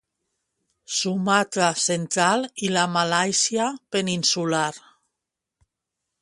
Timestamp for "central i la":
1.87-2.87